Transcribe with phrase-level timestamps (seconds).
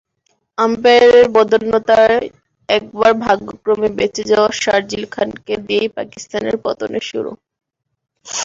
[0.57, 2.19] আম্পায়ারের বদান্যতায়
[2.69, 7.31] একবার ভাগ্যক্রমে বেঁচে যাওয়া শার্জিল খানকে দিয়েই পাকিস্তানের পতনের শুরু।